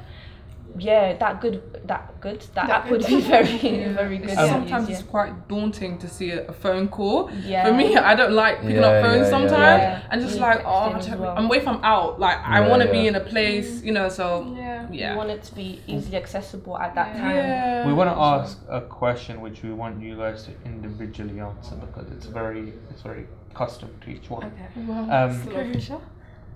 [0.77, 3.93] Yeah, that good, that good, that, That app would be very, Yeah.
[3.93, 4.29] very good.
[4.29, 7.31] It's to sometimes use, it's quite daunting to see a, a phone call.
[7.43, 7.65] yeah.
[7.65, 10.01] For me, I don't like picking Yeah, up phones yeah, yeah, sometimes, yeah.
[10.11, 11.35] and just like, oh, I'm, well.
[11.37, 12.19] I'm away from out.
[12.19, 14.09] Like, I want to be in a place, you know.
[14.09, 14.91] So yeah.
[14.91, 17.21] You yeah, want it to be easily accessible at that Yeah.
[17.21, 17.35] time.
[17.35, 17.87] yeah.
[17.87, 22.11] We want to ask a question which we want you guys to individually answer because
[22.11, 24.43] it's very, it's very custom to each one.
[24.45, 25.11] Okay.
[25.11, 26.01] Um, Slow.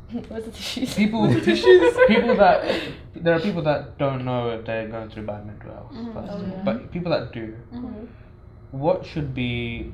[0.29, 0.95] Where's the tissues?
[0.95, 1.27] people
[2.07, 2.81] people that
[3.15, 6.13] there are people that don't know if they're going through bad mental health Mhm.
[6.13, 6.61] first, Oh, yeah.
[6.63, 8.07] but people that do Mhm.
[8.71, 9.93] what should be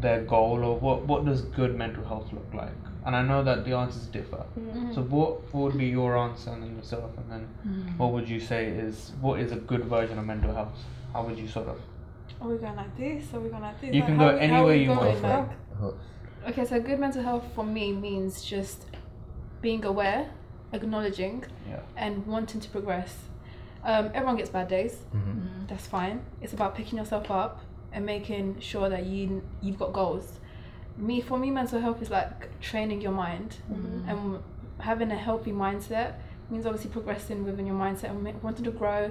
[0.00, 2.74] their goal or what what does good mental health look like
[3.06, 4.94] and i know that the answers differ Mhm.
[4.94, 7.96] so what, what would be your answer and then yourself and then Mm.
[8.00, 10.76] what would you say is what is a good version of mental health
[11.12, 11.78] how would you sort of
[12.42, 13.32] Are we going like this?
[13.32, 13.94] Are we going like this?
[13.94, 15.00] You Like, can go how any way you want.
[15.00, 15.94] going, Go for like-
[16.50, 18.78] Okay, so good mental health for me means just
[19.68, 20.22] being aware,
[20.72, 21.36] acknowledging,
[21.70, 23.12] yeah and wanting to progress.
[23.90, 24.94] Um, everyone gets bad days.
[25.14, 25.66] Mhm.
[25.70, 26.16] That's fine.
[26.42, 27.54] It's about picking yourself up
[27.92, 29.22] and making sure that you
[29.64, 30.26] you've got goals.
[31.08, 32.30] Me for me, mental health is like
[32.70, 34.08] training your mind Mhm.
[34.10, 34.20] and
[34.90, 36.10] having a healthy mindset
[36.50, 39.02] means obviously progressing within your mindset and wanting to grow,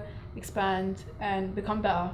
[0.42, 0.94] expand,
[1.32, 2.10] and become better.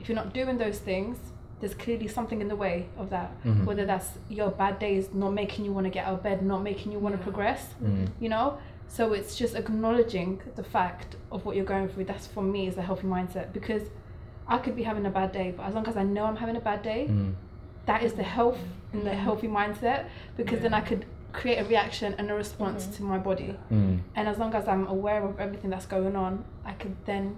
[0.00, 1.16] If you're not doing those things,
[1.64, 3.30] there's clearly something in the way of that.
[3.42, 3.64] Mhm.
[3.64, 6.60] Whether that's your bad days not making you want to get out of bed, not
[6.62, 7.24] making you want to Yeah.
[7.28, 8.08] progress, Mm.
[8.20, 8.58] you know.
[8.86, 12.04] So it's just acknowledging the fact of what you're going through.
[12.04, 13.84] That's for me is a healthy mindset because
[14.46, 16.56] I could be having a bad day, but as long as I know I'm having
[16.56, 17.32] a bad day, Mm.
[17.86, 18.58] that is the health
[18.92, 20.00] and the healthy mindset
[20.36, 22.96] because then I could create a reaction and a response Mhm.
[22.96, 23.56] to my body.
[23.72, 24.00] Mm.
[24.16, 27.36] And as long as I'm aware of everything that's going on, I could then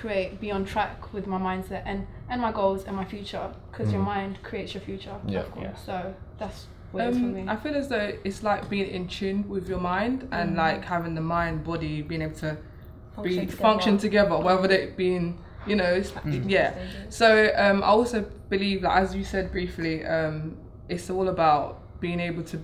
[0.00, 3.88] create be on track with my mindset and and my goals and my future because
[3.92, 4.14] your Mm.
[4.14, 5.16] mind creates your future.
[5.26, 5.40] Yeah.
[5.40, 5.64] Of course.
[5.66, 5.74] Yeah.
[5.88, 7.44] So that's what it is for Um, me.
[7.48, 10.58] I feel as though it's like being in tune with your mind and Mm.
[10.64, 12.56] like having the mind body being able to
[13.22, 16.44] be Function function together, whether it being you know it's, Mm.
[16.56, 16.70] yeah.
[17.08, 17.28] So
[17.64, 18.18] um, I also
[18.50, 20.56] believe that, as you said briefly, um,
[20.88, 22.58] it's all about being able to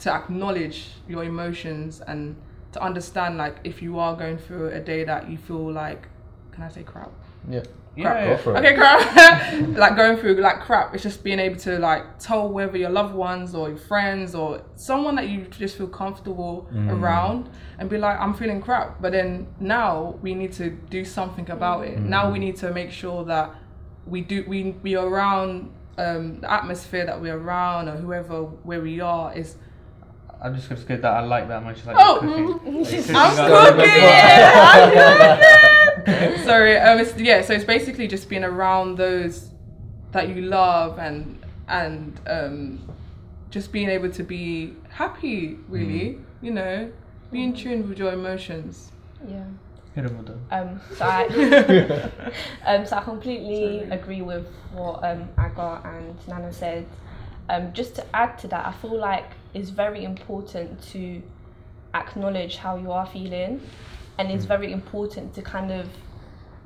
[0.00, 2.36] to acknowledge your emotions and
[2.72, 6.08] to understand like if you are going through a day that you feel like,
[6.54, 7.10] can I say crap?
[7.48, 7.62] Yeah.
[7.96, 8.58] Yeah, Go for it.
[8.58, 9.52] Okay, crap.
[9.76, 10.94] like going through like crap.
[10.94, 14.62] It's just being able to like tell whether your loved ones or your friends or
[14.74, 19.00] someone that you just feel comfortable around and be like, I'm feeling crap.
[19.00, 22.00] But then now we need to do something about it.
[22.00, 23.54] Now we need to make sure that
[24.06, 28.80] we do we we are around um, the atmosphere that we're around or whoever where
[28.80, 29.54] we are is
[30.42, 31.86] I'm just gonna say that I like that much.
[31.86, 32.48] Like Oh, cooking.
[32.82, 33.92] Like, cooking I'm up- cooking.
[33.92, 35.63] I'm cooking.
[36.44, 36.76] Sorry.
[36.78, 36.98] Um.
[36.98, 37.42] It's, yeah.
[37.42, 39.50] So it's basically just being around those
[40.12, 42.92] that you love and and um,
[43.50, 45.58] just being able to be happy.
[45.68, 46.90] Really, you know,
[47.30, 48.92] be in tune with your emotions.
[49.26, 49.44] Yeah.
[49.94, 50.46] Hit 'em with them.
[50.50, 51.22] Um, so I,
[52.66, 56.86] um, so I completely agree with what um, Aga and Nana said.
[57.48, 61.22] Um, just to add to that, I feel like it's very important to
[61.94, 63.60] acknowledge how you are feeling,
[64.18, 64.48] and it's mm.
[64.48, 65.88] very important to kind of,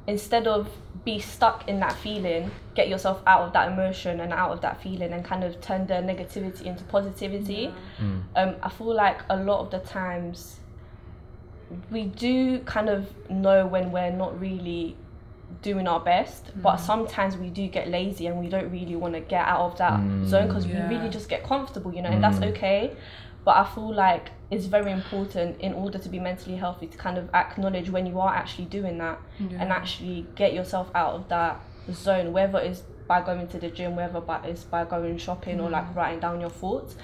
[0.07, 0.69] instead of
[1.05, 4.83] be stuck in that feeling, get yourself out of that emotion and out of that
[4.83, 7.73] feeling, and kind of turn the negativity into positivity.
[8.01, 8.23] Mm.
[8.37, 10.61] Um, I feel like a lot of the times
[11.91, 14.97] we do kind of know when we're not really
[15.63, 16.81] doing our best but mm.
[16.81, 19.99] sometimes we do get lazy and we don't really want to get out of that
[20.27, 20.89] zone because Yeah.
[20.89, 22.93] we really just get comfortable you know and that's okay
[23.49, 27.17] but i feel like it's very important in order to be mentally healthy to kind
[27.17, 29.19] of acknowledge when you are actually doing that
[29.61, 31.59] and actually get yourself out of that
[31.93, 35.71] zone whether it's by going to the gym whether by it's by going shopping or
[35.71, 36.95] like writing down your thoughts.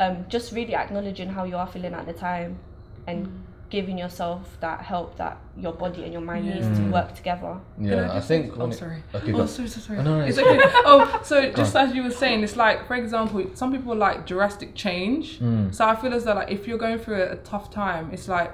[0.00, 2.58] Um, just really acknowledging how you are feeling at the time
[3.06, 7.56] and giving yourself that help that your body and your mind needs to work together.
[7.80, 8.52] Yeah, I, just- think.
[8.54, 9.02] Oh, when it- sorry.
[9.14, 9.98] Okay, Oh, sorry, sorry, sorry.
[10.00, 10.60] Oh, no, no, it's it's okay.
[10.84, 14.74] oh, so just as you were saying, it's like, for example, some people like drastic
[14.74, 15.40] change.
[15.40, 15.74] Mm.
[15.74, 18.28] So I feel as though, like, if you're going through a, a tough time, it's
[18.28, 18.52] like,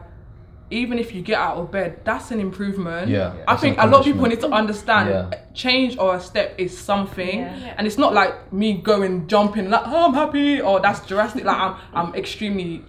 [0.70, 3.08] even if you get out of bed, that's an improvement.
[3.08, 5.38] Yeah, I think a lot of people need to understand Yeah.
[5.52, 7.56] change or a step is something, Yeah.
[7.58, 7.74] Yeah.
[7.76, 11.42] and it's not like me going jumping like oh I'm happy or that's drastic.
[11.44, 12.84] Like I'm I'm extremely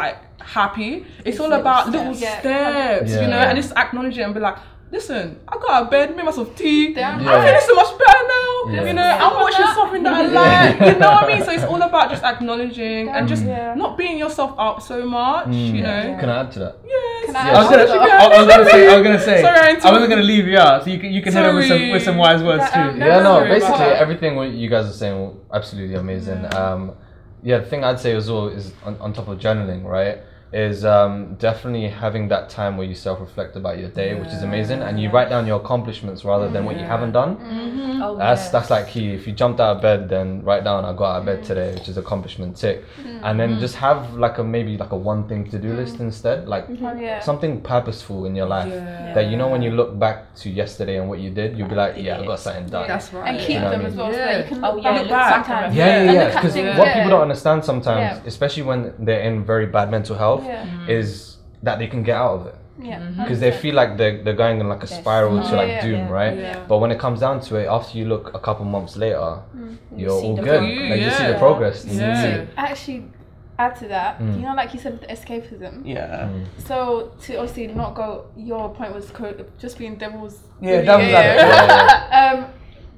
[0.00, 1.06] like happy.
[1.24, 1.96] It's all little about steps.
[1.96, 2.40] little Yeah.
[2.40, 3.48] steps, you know, Yeah.
[3.48, 4.56] and just acknowledge it and be like.
[4.92, 6.92] Listen, I got out of bed, made myself tea.
[6.94, 7.16] Yeah.
[7.16, 8.50] I'm feeling so much better now.
[8.74, 8.84] Yeah.
[8.88, 9.24] You know, Yeah.
[9.26, 10.80] I'm watching something that I like.
[10.94, 11.42] You know what I mean?
[11.42, 13.74] So it's all about just acknowledging and just Yeah.
[13.74, 15.48] not beating yourself up so much.
[15.48, 16.16] You know.
[16.20, 16.74] Can I add to that?
[16.86, 17.26] Yes.
[17.26, 19.42] Can I I was gonna, Also- I, I was gonna say, I was gonna say.
[19.42, 21.66] Sorry, I wasn't gonna leave you out, so you can, you can hit him with
[21.66, 22.98] some, with some wise words That, um, too.
[23.00, 26.46] that- Yeah, no, basically everything what you guys are saying were absolutely amazing.
[26.54, 26.92] Um,
[27.44, 30.18] yeah, the thing I'd say as well is on, on top of journaling, right?
[30.54, 34.44] Is um, definitely having that time where you self reflect about your day, which is
[34.44, 37.36] amazing, and you write down your accomplishments rather than what you haven't done.
[37.38, 38.02] Mm-hmm.
[38.04, 38.52] Oh, That's yes.
[38.52, 39.14] that's like key.
[39.14, 41.46] If you jumped out of bed, then write down I got out of bed mm.
[41.46, 43.24] today, which is accomplishment tick, mm-hmm.
[43.24, 43.60] and then mm-hmm.
[43.60, 46.94] just have like a maybe like a one thing to do list instead, like Oh,
[47.00, 47.18] yeah.
[47.20, 49.12] something purposeful in your life Yeah.
[49.14, 51.74] that you know when you look back to yesterday and what you did, you'll be
[51.74, 52.86] like, yeah, I got something done.
[52.86, 53.28] That's right.
[53.30, 53.98] and keep You know them I as mean?
[53.98, 54.38] well so Yeah.
[54.38, 55.74] you can Oh, look yeah, back look back sometimes.
[55.74, 56.26] Yeah, yeah, yeah.
[56.34, 58.28] Because things, what people don't understand sometimes, Yeah.
[58.32, 60.86] especially when they're in very bad mental health, Yeah.
[60.88, 62.98] is that they can get out of it Yeah.
[63.16, 64.98] because they feel like they're, they're going in like a Yes.
[65.00, 66.10] spiral to Oh, like yeah, doom, yeah.
[66.10, 66.36] right?
[66.38, 66.58] Yeah.
[66.68, 69.38] But when it comes down to it, after you look a couple months later,
[69.96, 70.44] you're see all good.
[70.46, 70.90] progress.
[70.90, 71.84] Like you see the progress.
[71.86, 72.22] You Yeah.
[72.22, 73.04] see- Actually,
[73.58, 74.34] add to that, Mm.
[74.36, 75.82] you know, like you said, with the escapism.
[75.84, 76.28] Yeah.
[76.58, 80.40] So to obviously not go, your point was co- just being devil's.
[80.60, 82.12] Yeah, devil's advocate.
[82.20, 82.46] um,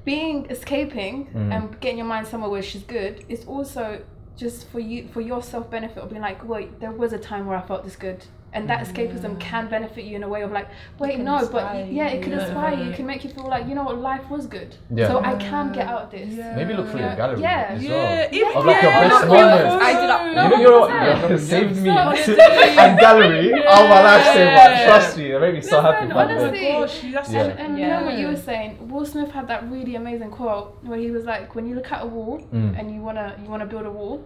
[0.03, 1.53] being escaping Mm.
[1.55, 3.99] and getting your mind somewhere where she's good is also
[4.37, 7.47] just for you for your self benefit of being like, wait, there was a time
[7.47, 8.23] where I felt this good.
[8.53, 10.67] And that escapism can benefit you in a way of like,
[10.99, 11.95] wait, no, but you.
[11.97, 12.39] yeah, it can Yeah.
[12.45, 12.91] inspire you.
[12.91, 14.75] It can make you feel like, you know what, life was good.
[14.89, 15.07] Yeah.
[15.09, 16.29] So I can get out of this.
[16.29, 16.55] Yeah.
[16.55, 17.07] Maybe look through Yeah.
[17.07, 17.65] your gallery Yeah.
[17.69, 18.27] as Yeah, well.
[18.31, 19.83] even Of like your yeah, best moments.
[19.83, 20.25] I did that.
[20.27, 21.29] You know, you know what?
[21.31, 21.89] You saved me.
[22.07, 22.35] Honestly.
[22.39, 23.53] and gallery.
[23.67, 24.85] Oh my life saved Yeah.
[24.87, 26.05] Trust me, it made me so happy.
[26.07, 26.37] Listen, for that.
[26.39, 26.67] honestly.
[26.71, 27.43] Gosh, that's Yeah.
[27.43, 28.89] And, and you know what you were saying?
[28.89, 32.01] Will Smith had that really amazing quote where he was like, when you look at
[32.01, 32.79] a wall Mm.
[32.79, 34.23] and you wanna you wanna build a wall,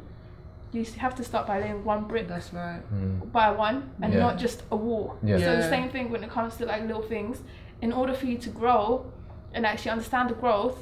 [0.73, 2.81] you have to start by laying one brick That's right.
[2.93, 3.31] Mm.
[3.31, 4.19] by one and Yeah.
[4.19, 5.17] not just a wall.
[5.23, 5.37] Yeah.
[5.37, 7.39] So the same thing when it comes to like little things.
[7.81, 9.05] In order for you to grow
[9.53, 10.77] and actually understand the growth,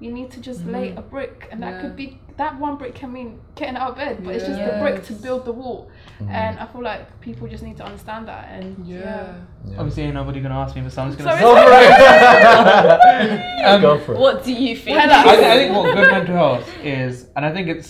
[0.00, 1.80] you need to just lay a brick, and that Yeah.
[1.80, 4.76] could be that one brick can mean getting out of bed, but it's just the
[4.80, 5.88] brick to build the wall.
[6.20, 6.30] Mm.
[6.30, 8.48] And I feel like people just need to understand that.
[8.50, 8.98] And Yeah.
[8.98, 9.34] yeah,
[9.66, 9.78] Yeah.
[9.78, 11.40] Obviously, ain't nobody gonna ask me, so I'm just gonna Sorry.
[11.40, 12.40] say.
[12.42, 13.64] Go for it.
[13.64, 14.18] Um, Go for it.
[14.20, 14.98] What do you think?
[14.98, 17.86] I, I think what good mental health is, and I think it's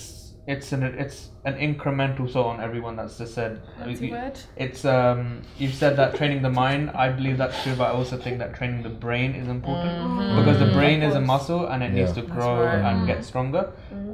[0.46, 3.62] it's an it's an incremental sort on everyone that's just said.
[3.78, 4.38] that's a You- word.
[4.56, 6.90] It's um you've said that training the mind.
[6.90, 9.94] I believe that's true, but I also think that training the brain is important
[10.38, 10.72] because the Mhm.
[10.74, 12.74] brain is a muscle and it needs to grow right.
[12.88, 13.70] and get stronger.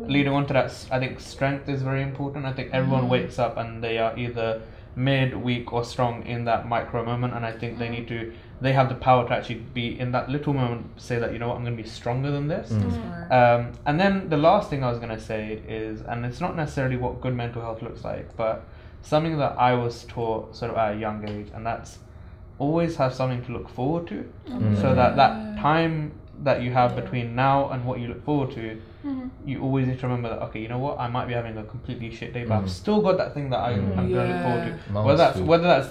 [0.07, 2.47] Leading on to that, i think strength is very important.
[2.47, 4.61] I think everyone wakes up and they are either
[4.97, 8.33] mid, weak, or strong in that micro moment, and I think they need to.
[8.61, 11.01] They have the power to actually be in that little moment.
[11.01, 12.71] Say that you know what, I'm going to be stronger than this.
[12.71, 13.33] Mm.
[13.33, 16.57] Um, and then the last thing I was going to say is, and it's not
[16.57, 18.67] necessarily what good mental health looks like, but
[19.03, 21.99] something that I was taught sort of at a young age, and that's
[22.59, 24.31] always have something to look forward to.
[24.49, 24.81] Mm.
[24.81, 28.81] So that that time that you have between now and what you look forward to,
[29.47, 31.65] you always need to remember that okay, you know what, I might be having a
[31.65, 32.63] completely shit day, but Mm.
[32.65, 33.99] I've still got that thing that I, Mm.
[33.99, 34.93] I'm going to look forward to.
[34.93, 35.47] Mama's Whether that's food.
[35.47, 35.89] whether that's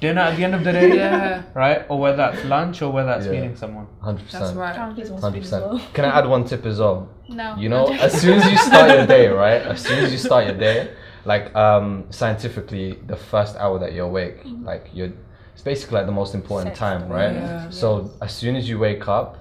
[0.00, 1.42] dinner at the end of the day, Yeah.
[1.54, 3.32] right, or whether that's lunch, or whether that's Yeah.
[3.32, 3.86] meeting someone.
[4.00, 4.58] Hundred That's percent.
[4.58, 4.76] right.
[4.76, 5.70] Hundred speed as well.
[5.70, 5.94] percent.
[5.94, 7.08] Can I add one tip as well?
[7.28, 7.54] No.
[7.56, 9.62] You know, as soon as you start your day, right?
[9.62, 10.88] As soon as you start your day,
[11.24, 15.12] like um, scientifically, the first hour that you're awake, like you're,
[15.52, 17.32] it's basically like the most important Sets time, right?
[17.34, 17.70] Yeah.
[17.70, 19.36] So as soon as you wake up,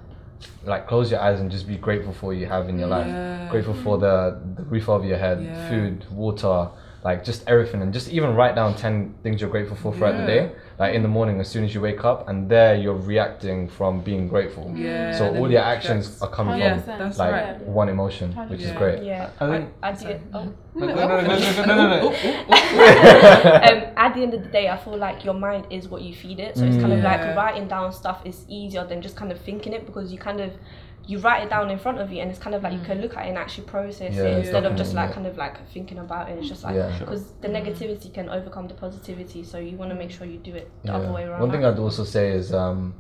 [0.64, 3.50] like close your eyes and just be grateful for what you have in your life.
[3.50, 5.70] Grateful for the, the roof over your head, Yeah.
[5.70, 6.70] food, water,
[7.04, 10.22] like just everything and just even write down 10 things you're grateful for throughout yeah.
[10.22, 10.52] the day.
[10.80, 14.02] Like in the morning as soon as you wake up and there you're reacting from
[14.02, 14.72] being grateful.
[14.76, 17.62] Yeah so all your actions are coming from that's like right.
[17.62, 18.68] one emotion which yeah.
[18.68, 19.04] is great.
[19.04, 19.30] Yeah.
[19.40, 19.70] I, think,
[23.98, 26.40] at the end of the day i feel like your mind is what you feed
[26.40, 26.58] it.
[26.58, 29.74] So it's kind of like writing down stuff is easier than just kind of thinking
[29.74, 30.52] it because you kind of
[31.08, 33.00] you write it down in front of you and it's kind of like you can
[33.02, 35.56] look at it and actually process Yeah, it instead of just like kind of like
[35.70, 36.38] thinking about it.
[36.38, 37.00] It's just like Yeah.
[37.00, 40.54] because the negativity can overcome the positivity, so you want to make sure you do
[40.54, 41.40] it the other way around.
[41.42, 42.94] One thing I'd also say is um,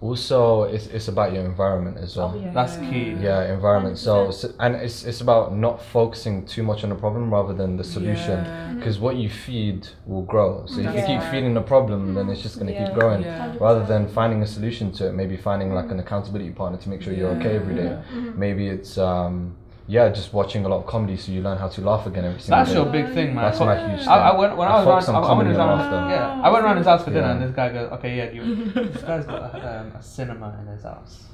[0.00, 2.32] also it's, it's about your environment as well.
[2.36, 2.52] oh, yeah.
[2.52, 3.16] That's key.
[3.20, 3.98] Yeah, environment.
[3.98, 7.76] So, so and it's it's about not focusing too much on the problem rather than
[7.76, 8.44] the solution.
[8.44, 8.72] Yeah.
[8.74, 10.66] Because what you feed will grow.
[10.66, 12.86] So if you keep feeding the problem, then it's just gonna Yeah.
[12.86, 13.22] keep growing.
[13.22, 13.54] Yeah.
[13.60, 17.00] Rather than finding a solution to it, maybe finding like an accountability partner to make
[17.00, 17.82] sure you're okay every day.
[18.12, 18.38] Mm-hmm.
[18.38, 21.80] Maybe it's um, yeah, just watching a lot of comedy so you learn how to
[21.82, 22.76] laugh again every single That's day.
[22.76, 23.44] your big thing, man.
[23.44, 24.08] That's my huge thing.
[24.08, 25.16] I, I went when I, I was around.
[25.16, 25.70] on I, I went around.
[25.70, 26.10] and laughter.
[26.14, 27.32] Yeah, I went around his house for dinner, Yeah.
[27.32, 30.66] and this guy goes, "Okay, yeah, you, this guy's got a, um, a cinema in
[30.68, 31.24] his house."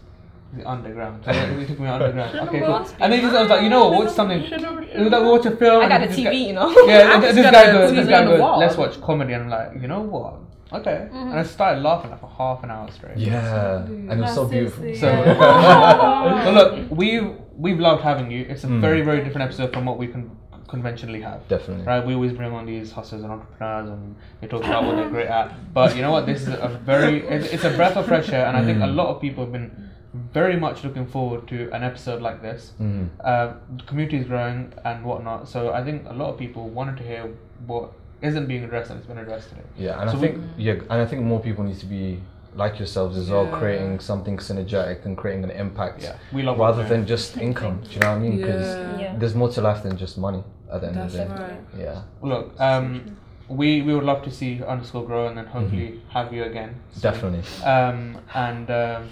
[0.52, 1.24] The underground.
[1.24, 2.34] So he took me underground.
[2.48, 2.74] Okay, cool.
[2.98, 4.06] And then he just I was like, you know what?
[4.06, 4.40] Watch something.
[4.92, 5.84] It was like watch a film.
[5.84, 6.68] I got a and this guy- TV, you know.
[6.88, 7.92] Yeah, I'm th- just this guy goes.
[7.92, 8.58] This guy the goes.
[8.58, 10.34] Let's watch comedy, and I'm like, you know what?
[10.72, 11.08] Okay.
[11.12, 13.16] And I started laughing like for half an hour straight.
[13.18, 14.94] Yeah, and it was so That's beautiful.
[14.94, 16.44] So, Yeah.
[16.44, 18.46] so look, we've we've loved having you.
[18.48, 18.80] It's a Mm.
[18.80, 20.30] very very different episode from what we can
[20.68, 21.40] conventionally have.
[21.48, 21.84] Definitely.
[21.84, 25.10] Right, we always bring on these hustlers and entrepreneurs, and they talk about what they're
[25.10, 25.50] great at.
[25.74, 26.26] But you know what?
[26.26, 28.82] This is a very, it's, it's a breath of fresh air, and I think a
[28.86, 28.94] Mm.
[28.94, 29.90] lot of people have been
[30.32, 32.72] very much looking forward to an episode like this.
[32.80, 33.08] Mm.
[33.24, 36.96] Uh, the community is growing and whatnot, so I think a lot of people wanted
[36.98, 37.24] to hear
[37.66, 37.90] what
[38.22, 39.62] isn't being addressed and it's been addressed today.
[39.76, 42.20] Yeah, and So I we- think yeah, and I think more people need to be
[42.54, 46.02] like yourselves as well, creating something synergetic and creating an impact.
[46.02, 47.80] Yeah, we love what rather than just income.
[47.84, 48.36] Do you know what I mean?
[48.38, 48.98] Because Yeah.
[49.00, 49.14] Yeah.
[49.18, 51.40] there's more to life than just money at the end That's of the day.
[51.42, 51.60] right.
[51.78, 53.16] Yeah, Look, um,
[53.48, 56.74] we we would love to see underscore grow and then hopefully have you again.
[56.92, 57.02] soon.
[57.02, 57.42] definitely.
[57.64, 59.08] Um, and um,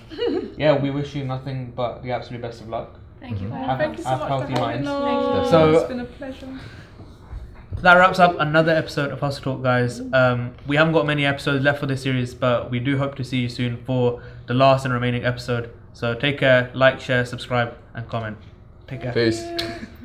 [0.57, 2.91] yeah, we wish you nothing but the absolute best of luck.
[3.21, 3.51] Thank you.
[3.51, 4.89] Have- Thank you so have much healthy for having minds.
[4.89, 5.51] us.
[5.51, 6.49] So- it's been a pleasure.
[7.83, 10.01] That wraps up another episode of Hustle Talk, guys.
[10.13, 13.25] Um, we haven't got many episodes left for this series, but we do hope to
[13.25, 15.71] see you soon for the last and remaining episode.
[15.93, 18.37] So take care, like, share, subscribe, and comment.
[18.89, 19.13] Take care.
[19.13, 19.45] Peace.